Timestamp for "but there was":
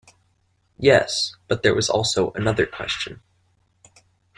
1.47-1.87